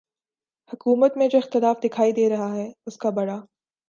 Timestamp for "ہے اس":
2.55-2.97